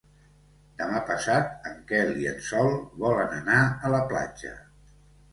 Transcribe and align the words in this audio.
Demà 0.77 1.01
passat 1.09 1.67
en 1.71 1.75
Quel 1.91 2.09
i 2.21 2.25
en 2.31 2.39
Sol 2.47 2.73
volen 3.03 3.35
anar 3.41 3.59
a 3.69 3.93
la 3.97 4.01
platja. 4.13 4.55